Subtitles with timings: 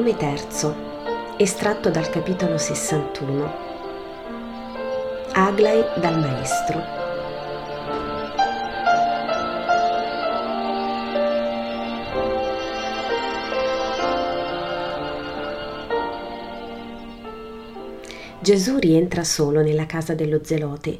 [0.00, 3.52] Volume 3, estratto dal capitolo 61.
[5.32, 6.82] Aglai dal maestro.
[18.40, 20.98] Gesù rientra solo nella casa dello zelote.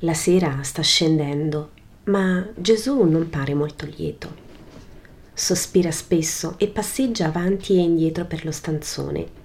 [0.00, 1.70] La sera sta scendendo,
[2.06, 4.43] ma Gesù non pare molto lieto
[5.34, 9.42] sospira spesso e passeggia avanti e indietro per lo stanzone.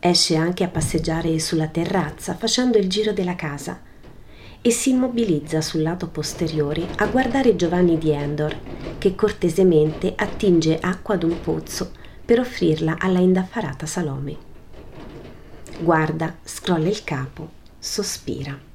[0.00, 3.80] Esce anche a passeggiare sulla terrazza facendo il giro della casa
[4.60, 8.58] e si immobilizza sul lato posteriore a guardare Giovanni di Endor
[8.98, 11.90] che cortesemente attinge acqua ad un pozzo
[12.24, 14.36] per offrirla alla indaffarata Salome.
[15.80, 18.71] Guarda, scrolla il capo, sospira.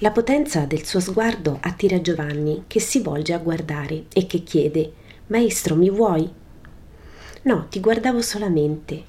[0.00, 4.92] La potenza del suo sguardo attira Giovanni, che si volge a guardare e che chiede
[5.26, 6.30] Maestro, mi vuoi?
[7.42, 9.02] No, ti guardavo solamente.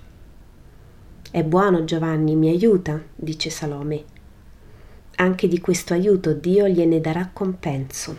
[1.29, 4.03] È buono Giovanni, mi aiuta, dice Salome.
[5.17, 8.17] Anche di questo aiuto Dio gliene darà compenso.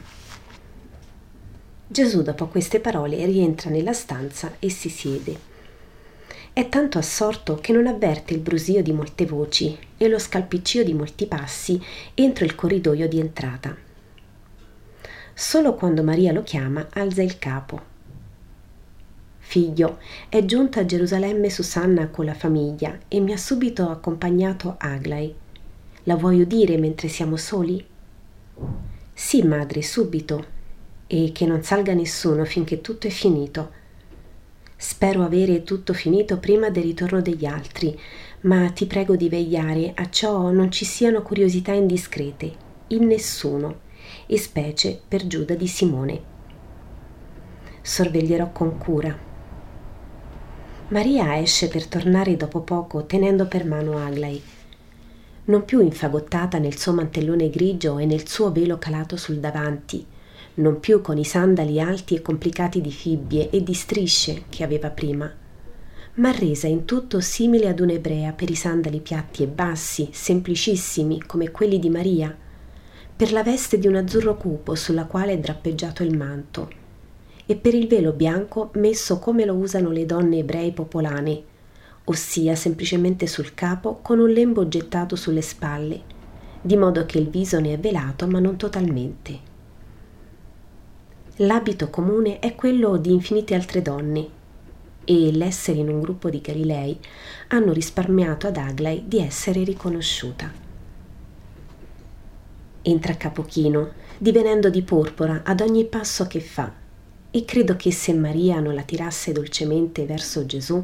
[1.89, 5.50] Gesù dopo queste parole rientra nella stanza e si siede.
[6.61, 10.93] È tanto assorto che non avverte il brusio di molte voci e lo scalpiccio di
[10.93, 13.75] molti passi entro il corridoio di entrata.
[15.33, 17.81] Solo quando Maria lo chiama alza il capo.
[19.39, 25.35] Figlio, è giunta a Gerusalemme Susanna con la famiglia e mi ha subito accompagnato Aglai.
[26.03, 27.83] La vuoi udire mentre siamo soli?
[29.15, 30.45] Sì, madre, subito.
[31.07, 33.79] E che non salga nessuno finché tutto è finito
[34.83, 38.01] Spero avere tutto finito prima del ritorno degli altri,
[38.43, 42.51] ma ti prego di vegliare a ciò non ci siano curiosità indiscrete,
[42.87, 43.81] in nessuno,
[44.27, 46.23] e specie per Giuda di Simone.
[47.83, 49.15] Sorveglierò con cura.
[50.89, 54.43] Maria esce per tornare dopo poco tenendo per mano Aglai,
[55.45, 60.07] non più infagottata nel suo mantellone grigio e nel suo velo calato sul davanti,
[60.55, 64.91] non più con i sandali alti e complicati di fibbie e di strisce che aveva
[64.91, 65.33] prima,
[66.15, 71.51] ma resa in tutto simile ad un'ebrea per i sandali piatti e bassi, semplicissimi come
[71.51, 72.37] quelli di Maria,
[73.17, 76.71] per la veste di un azzurro cupo sulla quale è drappeggiato il manto,
[77.47, 81.43] e per il velo bianco messo come lo usano le donne ebrei popolane,
[82.05, 86.01] ossia semplicemente sul capo con un lembo gettato sulle spalle,
[86.61, 89.50] di modo che il viso ne è velato ma non totalmente.
[91.43, 94.29] L'abito comune è quello di infinite altre donne
[95.05, 96.99] e l'essere in un gruppo di Galilei
[97.49, 100.53] hanno risparmiato ad Aglai di essere riconosciuta.
[102.83, 106.71] Entra a capochino, divenendo di porpora ad ogni passo che fa,
[107.31, 110.83] e credo che se Maria non la tirasse dolcemente verso Gesù,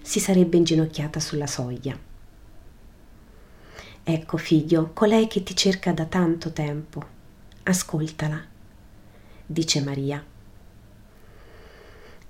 [0.00, 1.98] si sarebbe inginocchiata sulla soglia.
[4.04, 7.04] Ecco, figlio, colei che ti cerca da tanto tempo.
[7.64, 8.47] Ascoltala
[9.50, 10.22] dice Maria.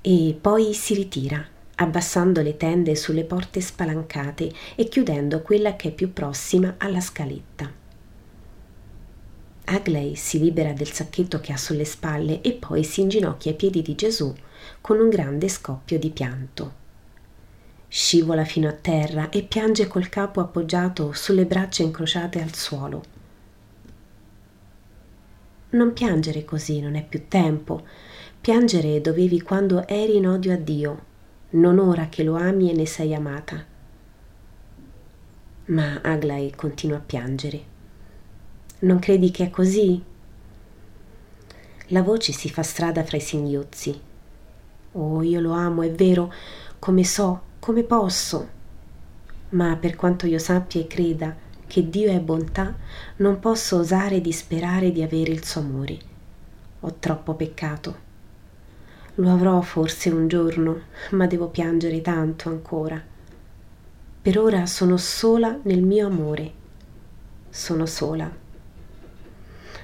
[0.00, 5.92] E poi si ritira, abbassando le tende sulle porte spalancate e chiudendo quella che è
[5.92, 7.70] più prossima alla scaletta.
[9.64, 13.82] Agley si libera del sacchetto che ha sulle spalle e poi si inginocchia ai piedi
[13.82, 14.32] di Gesù
[14.80, 16.86] con un grande scoppio di pianto.
[17.88, 23.17] Scivola fino a terra e piange col capo appoggiato sulle braccia incrociate al suolo.
[25.70, 27.84] Non piangere così, non è più tempo.
[28.40, 31.04] Piangere dovevi quando eri in odio a Dio,
[31.50, 33.64] non ora che lo ami e ne sei amata.
[35.66, 37.76] Ma Aglai continua a piangere.
[38.80, 40.02] Non credi che è così?
[41.88, 44.00] La voce si fa strada fra i singhiozzi.
[44.92, 46.32] Oh, io lo amo, è vero,
[46.78, 48.48] come so, come posso.
[49.50, 51.36] Ma per quanto io sappia e creda,
[51.68, 52.74] che Dio è bontà,
[53.16, 55.98] non posso osare di sperare di avere il suo amore.
[56.80, 58.06] Ho troppo peccato.
[59.16, 60.80] Lo avrò forse un giorno,
[61.10, 63.00] ma devo piangere tanto ancora.
[64.20, 66.52] Per ora sono sola nel mio amore.
[67.50, 68.30] Sono sola.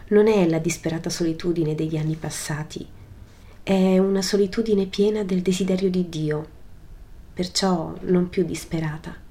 [0.09, 2.87] Non è la disperata solitudine degli anni passati,
[3.63, 6.49] è una solitudine piena del desiderio di Dio,
[7.33, 9.24] perciò non più disperata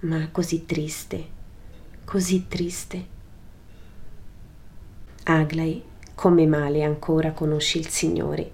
[0.00, 1.26] ma così triste,
[2.04, 3.18] così triste.
[5.24, 5.82] Aglai,
[6.14, 8.52] come male ancora conosci il Signore.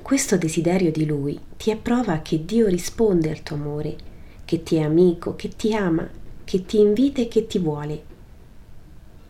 [0.00, 3.96] Questo desiderio di Lui ti è prova che Dio risponde al tuo amore,
[4.44, 6.08] che ti è amico, che ti ama,
[6.44, 8.10] che ti invita e che ti vuole.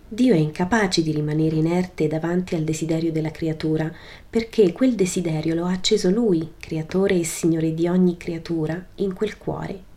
[0.08, 3.90] Dio è incapace di rimanere inerte davanti al desiderio della creatura,
[4.28, 9.38] perché quel desiderio lo ha acceso Lui, creatore e Signore di ogni creatura, in quel
[9.38, 9.90] cuore.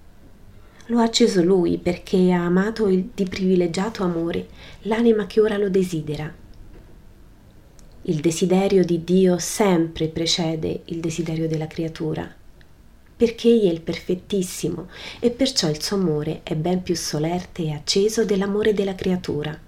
[0.87, 4.47] Lo ha acceso Lui perché ha amato il, di privilegiato amore
[4.81, 6.31] l'anima che ora lo desidera.
[8.03, 12.31] Il desiderio di Dio sempre precede il desiderio della creatura,
[13.17, 14.87] perché Egli è il perfettissimo
[15.19, 19.59] e perciò il suo amore è ben più solerte e acceso dell'amore della creatura.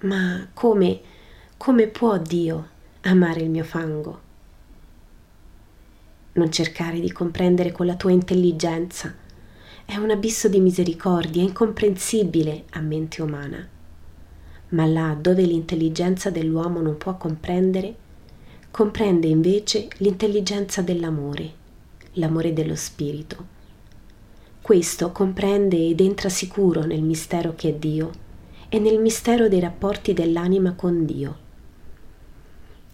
[0.00, 1.00] Ma come,
[1.56, 2.68] come può Dio
[3.02, 4.25] amare il mio fango?
[6.36, 9.14] Non cercare di comprendere con la tua intelligenza.
[9.86, 13.66] È un abisso di misericordia incomprensibile a mente umana.
[14.68, 17.94] Ma là dove l'intelligenza dell'uomo non può comprendere,
[18.70, 21.52] comprende invece l'intelligenza dell'amore,
[22.14, 23.46] l'amore dello spirito.
[24.60, 28.10] Questo comprende ed entra sicuro nel mistero che è Dio
[28.68, 31.36] e nel mistero dei rapporti dell'anima con Dio.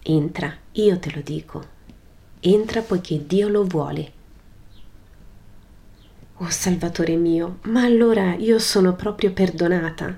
[0.01, 1.72] Entra, io te lo dico,
[2.43, 4.11] entra poiché Dio lo vuole.
[6.37, 10.17] Oh Salvatore mio, ma allora io sono proprio perdonata,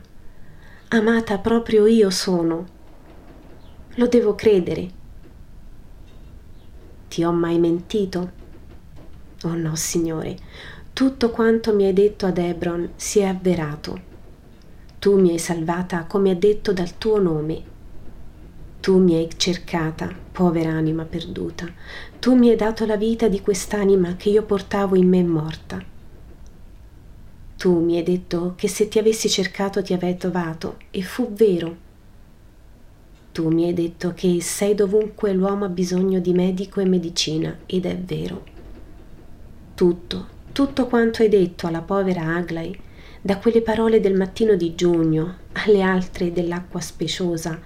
[0.90, 2.66] amata proprio io sono.
[3.96, 4.90] Lo devo credere.
[7.08, 8.32] Ti ho mai mentito?
[9.44, 10.38] Oh no, Signore,
[10.94, 14.14] tutto quanto mi hai detto ad Hebron si è avverato
[15.06, 17.62] tu mi hai salvata come ha detto dal tuo nome.
[18.82, 21.72] Tu mi hai cercata, povera anima perduta.
[22.26, 25.80] Tu mi hai dato la vita di quest'anima che io portavo in me morta.
[27.56, 31.76] Tu mi hai detto che se ti avessi cercato ti avrei trovato, e fu vero.
[33.32, 37.86] Tu mi hai detto che sei dovunque l'uomo ha bisogno di medico e medicina, ed
[37.86, 38.44] è vero.
[39.76, 42.76] Tutto, tutto quanto hai detto alla povera Aglai
[43.22, 47.62] da quelle parole del mattino di giugno alle altre dell'acqua speciosa.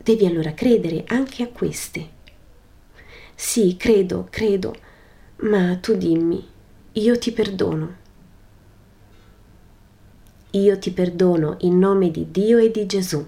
[0.00, 2.13] Devi allora credere anche a queste.
[3.34, 4.74] Sì, credo, credo,
[5.38, 6.46] ma tu dimmi,
[6.92, 8.02] io ti perdono.
[10.50, 13.24] Io ti perdono in nome di Dio e di Gesù.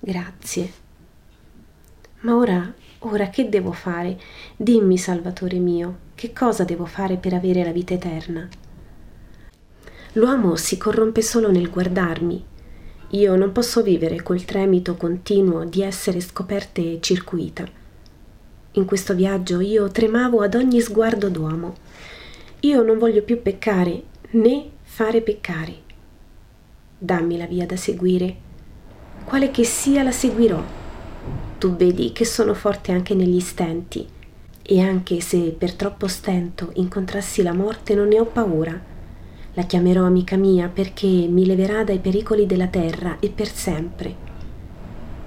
[0.00, 0.72] Grazie.
[2.20, 4.18] Ma ora, ora che devo fare?
[4.56, 8.48] Dimmi, Salvatore mio, che cosa devo fare per avere la vita eterna?
[10.14, 12.44] L'uomo si corrompe solo nel guardarmi.
[13.12, 17.66] Io non posso vivere col tremito continuo di essere scoperta e circuita.
[18.72, 21.74] In questo viaggio io tremavo ad ogni sguardo d'uomo.
[22.60, 24.02] Io non voglio più peccare
[24.32, 25.74] né fare peccare.
[26.98, 28.36] Dammi la via da seguire.
[29.24, 30.62] Quale che sia la seguirò.
[31.56, 34.06] Tu vedi che sono forte anche negli stenti
[34.60, 38.78] e anche se per troppo stento incontrassi la morte non ne ho paura.
[39.58, 44.14] La chiamerò amica mia perché mi leverà dai pericoli della terra e per sempre.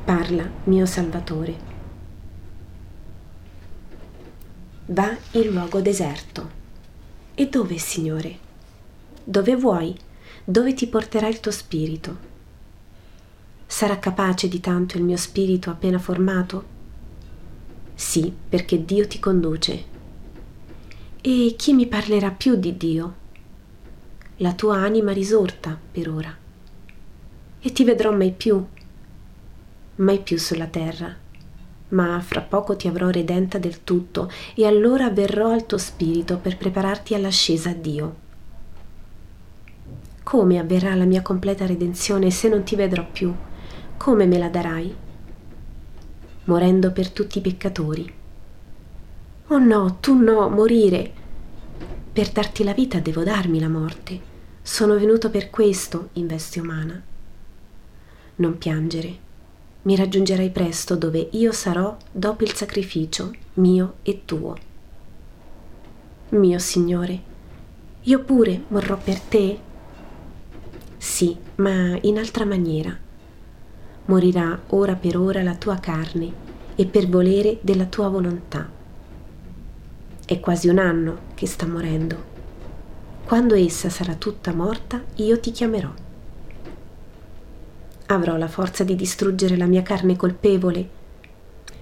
[0.05, 1.55] Parla, mio Salvatore.
[4.85, 6.49] Va in luogo deserto.
[7.35, 8.37] E dove, Signore?
[9.21, 9.93] Dove vuoi?
[10.45, 12.17] Dove ti porterà il tuo spirito?
[13.65, 16.63] Sarà capace di tanto il mio spirito appena formato?
[17.95, 19.83] Sì, perché Dio ti conduce.
[21.19, 23.20] E chi mi parlerà più di Dio?
[24.41, 26.35] La tua anima risorta per ora.
[27.59, 28.65] E ti vedrò mai più,
[29.97, 31.15] mai più sulla terra.
[31.89, 36.57] Ma fra poco ti avrò redenta del tutto e allora verrò al tuo spirito per
[36.57, 38.15] prepararti all'ascesa a Dio.
[40.23, 43.31] Come avverrà la mia completa redenzione se non ti vedrò più?
[43.97, 44.95] Come me la darai?
[46.45, 48.11] morendo per tutti i peccatori.
[49.47, 51.19] Oh no, tu no, morire.
[52.11, 54.30] Per darti la vita devo darmi la morte.
[54.63, 57.01] Sono venuto per questo in veste umana.
[58.35, 59.29] Non piangere.
[59.83, 64.55] Mi raggiungerai presto dove io sarò dopo il sacrificio mio e tuo.
[66.29, 67.21] Mio Signore,
[68.01, 69.59] io pure morrò per te?
[70.97, 72.95] Sì, ma in altra maniera
[74.05, 76.31] morirà ora per ora la tua carne
[76.75, 78.69] e per volere della tua volontà.
[80.23, 82.30] È quasi un anno che sta morendo.
[83.23, 85.91] Quando essa sarà tutta morta, io ti chiamerò.
[88.07, 90.99] Avrò la forza di distruggere la mia carne colpevole.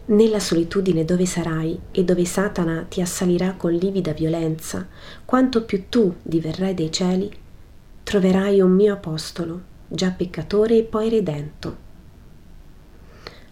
[0.06, 4.88] Nella solitudine dove sarai e dove Satana ti assalirà con livida violenza,
[5.26, 7.32] quanto più tu diverrai dai cieli,
[8.04, 11.88] troverai un mio apostolo, già peccatore e poi redento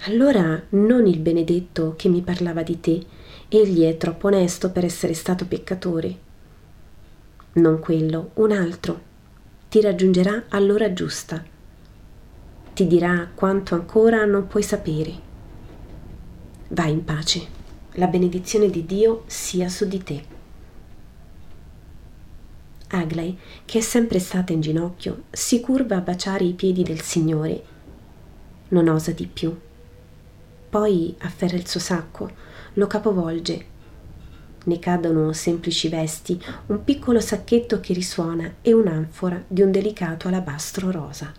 [0.07, 3.05] allora non il benedetto che mi parlava di te,
[3.49, 6.26] egli è troppo onesto per essere stato peccatore.
[7.57, 9.01] Non quello, un altro.
[9.67, 11.43] Ti raggiungerà all'ora giusta.
[12.73, 15.13] Ti dirà quanto ancora non puoi sapere.
[16.67, 17.47] Vai in pace.
[17.93, 20.23] La benedizione di Dio sia su di te.
[22.89, 23.35] Aglai,
[23.65, 27.63] che è sempre stata in ginocchio, si curva a baciare i piedi del Signore.
[28.67, 29.57] Non osa di più.
[30.69, 32.29] Poi afferra il suo sacco,
[32.73, 33.75] lo capovolge.
[34.67, 40.91] Ne cadono semplici vesti, un piccolo sacchetto che risuona e un'anfora di un delicato alabastro
[40.91, 41.33] rosa.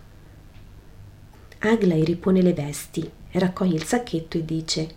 [1.59, 4.89] Aglai ripone le vesti, raccoglie il sacchetto e dice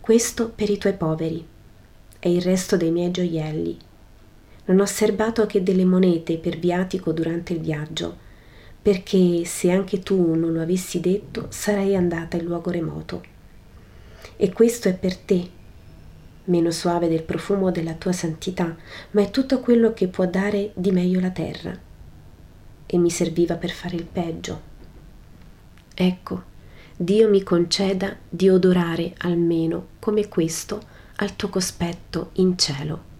[0.00, 1.46] Questo per i tuoi poveri.
[2.18, 3.78] È il resto dei miei gioielli
[4.66, 8.16] non ho serbato che delle monete per viatico durante il viaggio,
[8.82, 13.22] perché se anche tu non lo avessi detto sarei andata in luogo remoto.
[14.36, 15.48] E questo è per te,
[16.46, 18.74] meno suave del profumo della tua santità,
[19.12, 21.78] ma è tutto quello che può dare di meglio la terra.
[22.86, 24.60] E mi serviva per fare il peggio.
[25.94, 26.42] Ecco,
[26.96, 30.80] Dio mi conceda di odorare almeno come questo
[31.16, 33.14] al tuo cospetto in cielo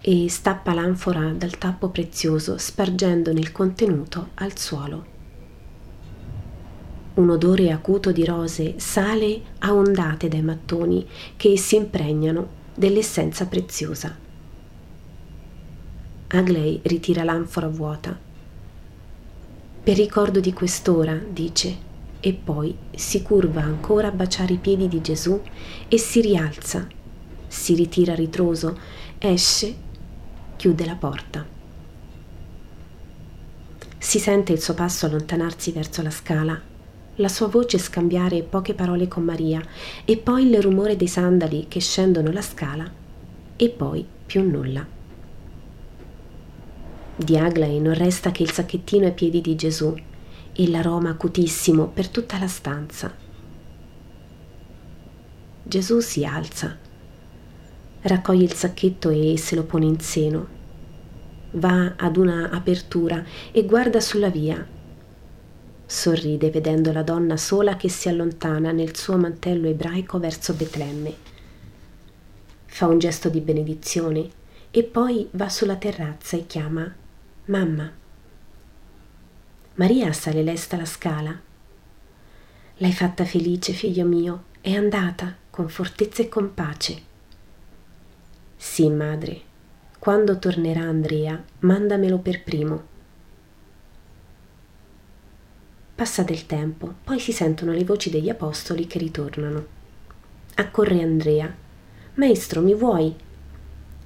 [0.00, 5.17] e stappa l'anfora dal tappo prezioso spargendone il contenuto al suolo.
[7.18, 11.04] Un odore acuto di rose sale a ondate dai mattoni
[11.36, 14.16] che si impregnano dell'essenza preziosa.
[16.28, 18.16] Agley ritira l'anfora vuota.
[19.82, 21.76] Per ricordo di quest'ora, dice,
[22.20, 25.42] e poi si curva ancora a baciare i piedi di Gesù
[25.88, 26.86] e si rialza,
[27.48, 28.78] si ritira ritroso,
[29.18, 29.74] esce
[30.54, 31.44] chiude la porta.
[33.98, 36.76] Si sente il suo passo allontanarsi verso la scala,
[37.18, 39.62] la sua voce scambiare poche parole con Maria
[40.04, 42.90] e poi il rumore dei sandali che scendono la scala
[43.54, 44.84] e poi più nulla.
[47.16, 49.94] Di Aglai non resta che il sacchettino ai piedi di Gesù
[50.52, 53.14] e l'aroma acutissimo per tutta la stanza.
[55.62, 56.86] Gesù si alza
[58.02, 60.56] raccoglie il sacchetto e se lo pone in seno.
[61.52, 64.76] Va ad una apertura e guarda sulla via.
[65.90, 71.14] Sorride vedendo la donna sola che si allontana nel suo mantello ebraico verso Betlemme.
[72.66, 74.28] Fa un gesto di benedizione
[74.70, 76.94] e poi va sulla terrazza e chiama
[77.46, 77.90] Mamma.
[79.76, 81.40] Maria sale lesta la scala.
[82.76, 87.02] L'hai fatta felice, figlio mio, è andata con fortezza e con pace.
[88.58, 89.40] Sì, madre,
[89.98, 92.96] quando tornerà Andrea, mandamelo per primo.
[95.98, 99.66] Passa del tempo, poi si sentono le voci degli apostoli che ritornano.
[100.54, 101.52] Accorre Andrea.
[102.14, 103.12] Maestro, mi vuoi?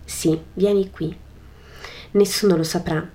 [0.03, 1.15] Sì, vieni qui.
[2.13, 3.07] Nessuno lo saprà,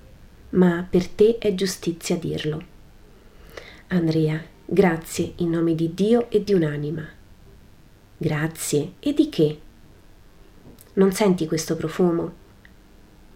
[0.51, 2.63] ma per te è giustizia dirlo.
[3.87, 7.03] Andrea, grazie in nome di Dio e di un'anima.
[8.15, 9.59] Grazie, e di che?
[10.93, 12.31] Non senti questo profumo?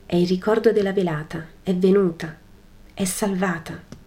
[0.05, 2.38] È il ricordo della velata, è venuta,
[2.93, 4.00] è salvata.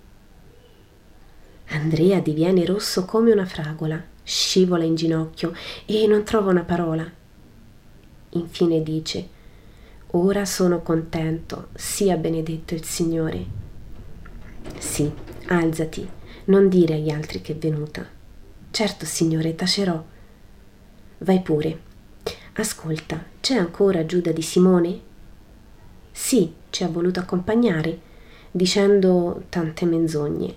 [1.69, 5.53] Andrea diviene rosso come una fragola, scivola in ginocchio
[5.87, 7.11] e non trova una parola.
[8.31, 9.29] Infine dice,
[10.13, 13.45] Ora sono contento, sia benedetto il Signore.
[14.79, 15.11] Sì,
[15.47, 16.09] alzati,
[16.45, 18.07] non dire agli altri che è venuta.
[18.71, 20.03] Certo, Signore, tacerò.
[21.19, 21.93] Vai pure,
[22.57, 25.01] Ascolta, c'è ancora Giuda di Simone?
[26.13, 27.99] Sì, ci ha voluto accompagnare,
[28.53, 30.55] dicendo tante menzogne.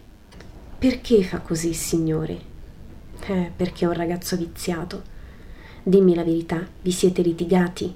[0.79, 2.55] Perché fa così, Signore?
[3.27, 5.15] Eh, perché è un ragazzo viziato.
[5.83, 7.93] Dimmi la verità, vi siete litigati?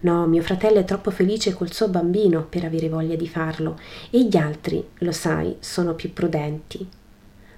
[0.00, 3.78] No, mio fratello è troppo felice col suo bambino per avere voglia di farlo
[4.10, 6.86] e gli altri, lo sai, sono più prudenti.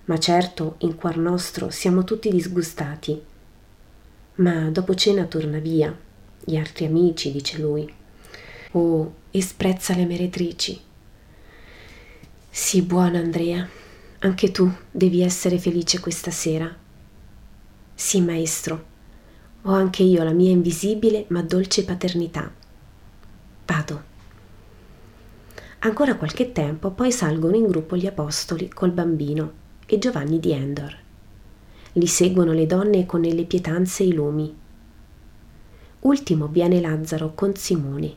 [0.06, 3.30] Ma certo, in cuor nostro siamo tutti disgustati
[4.36, 5.96] ma dopo cena torna via.
[6.44, 7.90] Gli altri amici, dice lui.
[8.72, 10.80] Oh, e sprezza le meretrici.
[12.48, 13.68] Sì, buona Andrea,
[14.24, 16.72] anche tu devi essere felice questa sera.
[17.92, 18.84] Sì, maestro,
[19.62, 22.50] ho anche io la mia invisibile ma dolce paternità.
[23.66, 24.10] Vado.
[25.80, 30.96] Ancora qualche tempo, poi salgono in gruppo gli apostoli col bambino e Giovanni di Endor.
[31.94, 34.54] Li seguono le donne con le pietanze e i lumi.
[36.00, 38.14] Ultimo viene Lazzaro con Simone.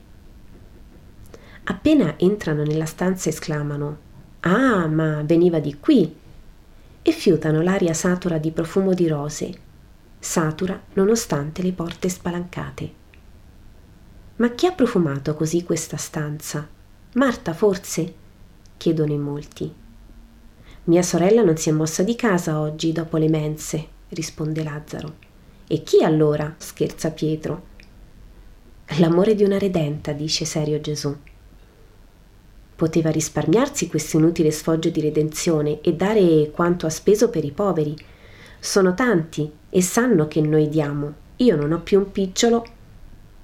[1.64, 4.06] Appena entrano nella stanza esclamano
[4.48, 6.24] Ah, ma veniva di qui!
[7.08, 9.54] e fiutano l'aria satura di profumo di rose,
[10.18, 12.94] satura nonostante le porte spalancate.
[14.38, 16.68] Ma chi ha profumato così questa stanza?
[17.14, 18.14] Marta, forse?
[18.78, 19.72] chiedono in molti.
[20.86, 25.16] Mia sorella non si è mossa di casa oggi dopo le mense, risponde Lazzaro.
[25.68, 26.54] E chi allora?
[26.58, 27.68] scherza Pietro.
[28.98, 31.16] L'amore di una redenta, dice serio Gesù.
[32.76, 37.96] Poteva risparmiarsi questo inutile sfoggio di redenzione e dare quanto ha speso per i poveri.
[38.60, 41.14] Sono tanti e sanno che noi diamo.
[41.38, 42.66] Io non ho più un picciolo,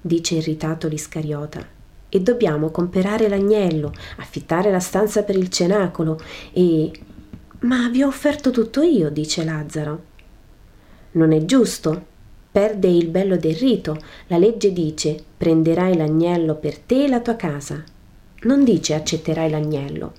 [0.00, 1.66] dice irritato l'Iscariota.
[2.10, 6.20] E dobbiamo comperare l'agnello, affittare la stanza per il cenacolo
[6.52, 6.90] e...
[7.60, 10.02] Ma vi ho offerto tutto io, dice Lazzaro.
[11.12, 12.04] Non è giusto,
[12.50, 13.98] perde il bello del rito.
[14.26, 17.82] La legge dice prenderai l'agnello per te e la tua casa.
[18.42, 20.12] Non dice accetterai l'agnello.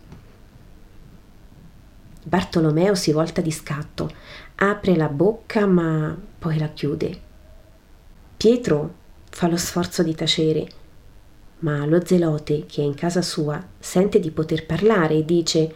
[2.24, 4.10] Bartolomeo si volta di scatto,
[4.56, 7.20] apre la bocca ma poi la chiude.
[8.38, 8.94] Pietro
[9.30, 10.68] fa lo sforzo di tacere,
[11.60, 15.74] ma lo zelote che è in casa sua sente di poter parlare e dice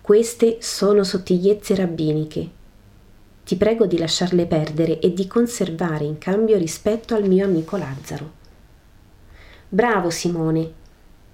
[0.00, 2.58] queste sono sottigliezze rabbiniche
[3.50, 8.30] ti prego di lasciarle perdere e di conservare in cambio rispetto al mio amico Lazzaro.
[9.68, 10.72] Bravo Simone.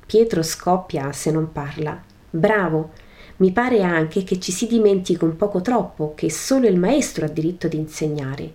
[0.07, 2.01] Pietro scoppia se non parla.
[2.31, 2.93] Bravo.
[3.39, 7.29] Mi pare anche che ci si dimentichi un poco troppo che solo il maestro ha
[7.29, 8.53] diritto di insegnare.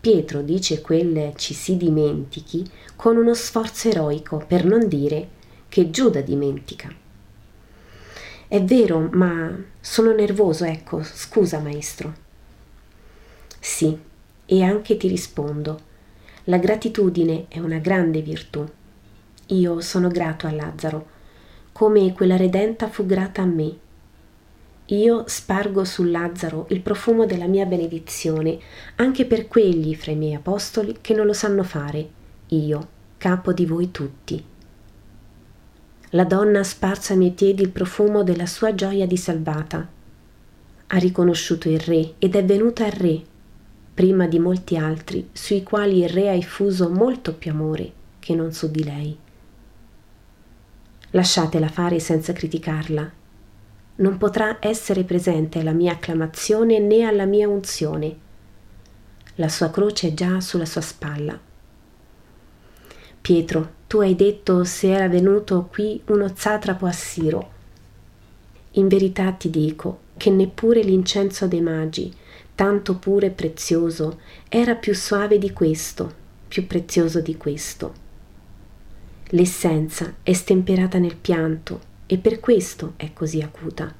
[0.00, 2.64] Pietro dice quel ci si dimentichi
[2.96, 5.28] con uno sforzo eroico, per non dire
[5.68, 6.90] che Giuda dimentica.
[8.48, 12.14] È vero, ma sono nervoso, ecco, scusa maestro.
[13.58, 13.98] Sì,
[14.46, 15.80] e anche ti rispondo.
[16.44, 18.66] La gratitudine è una grande virtù.
[19.52, 21.06] Io sono grato a Lazzaro,
[21.72, 23.76] come quella redenta fu grata a me.
[24.86, 28.58] Io spargo su Lazzaro il profumo della mia benedizione,
[28.96, 32.08] anche per quelli fra i miei apostoli che non lo sanno fare,
[32.48, 34.44] io, capo di voi tutti.
[36.10, 39.88] La donna ha sparso ai miei piedi il profumo della sua gioia di salvata.
[40.86, 43.22] Ha riconosciuto il re ed è venuta al re
[43.92, 48.52] prima di molti altri, sui quali il re ha effuso molto più amore che non
[48.52, 49.18] su di lei.
[51.10, 53.10] Lasciatela fare senza criticarla.
[53.96, 58.16] Non potrà essere presente alla mia acclamazione né alla mia unzione.
[59.34, 61.38] La sua croce è già sulla sua spalla.
[63.20, 67.50] Pietro, tu hai detto se era venuto qui uno zatrapo assiro.
[68.72, 72.14] In verità ti dico che neppure l'incenso dei magi
[72.60, 74.20] tanto puro e prezioso,
[74.50, 76.12] era più suave di questo,
[76.46, 78.09] più prezioso di questo.
[79.32, 83.94] L'essenza è stemperata nel pianto e per questo è così acuta.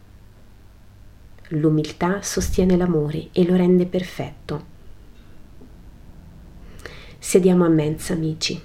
[1.51, 4.67] L'umiltà sostiene l'amore e lo rende perfetto.
[7.19, 8.61] Sediamo a mensa, amici,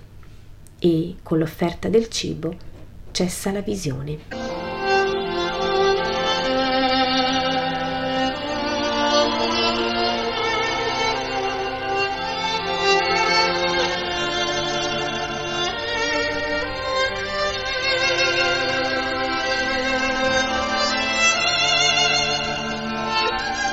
[0.80, 2.56] e con l'offerta del cibo
[3.12, 4.55] cessa la visione.